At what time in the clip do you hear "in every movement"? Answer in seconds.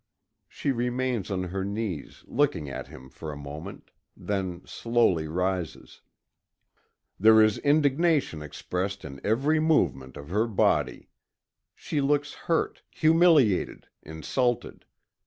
9.05-10.17